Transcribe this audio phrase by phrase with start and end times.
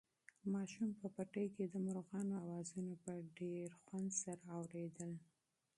[0.53, 5.11] ماشوم په پټي کې د مرغانو اوازونه په ډېر شوق سره اورېدل.